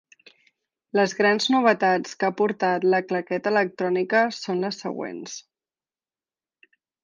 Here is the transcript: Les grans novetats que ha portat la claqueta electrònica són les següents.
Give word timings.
Les 0.99 1.11
grans 1.19 1.47
novetats 1.55 2.15
que 2.23 2.27
ha 2.31 2.35
portat 2.41 2.89
la 2.95 3.03
claqueta 3.11 3.53
electrònica 3.53 4.25
són 4.41 4.67
les 4.67 4.83
següents. 4.87 5.39